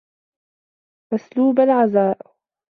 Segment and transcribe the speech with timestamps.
[1.13, 2.35] مَسْلُوبَ الْعَزَاءِ